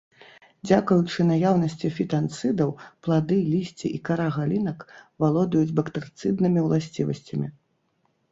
Дзякуючы 0.67 1.25
наяўнасці 1.31 1.89
фітанцыдаў 1.97 2.71
плады, 3.07 3.37
лісце 3.51 3.87
і 3.97 4.01
кара 4.09 4.27
галінак 4.37 4.79
валодаюць 5.25 5.75
бактэрыцыднымі 5.81 6.59
ўласцівасцямі. 6.69 7.47